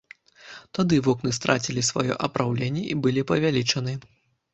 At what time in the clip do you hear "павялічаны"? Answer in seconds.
3.33-3.93